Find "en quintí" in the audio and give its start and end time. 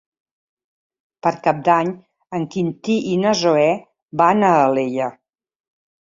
2.39-2.97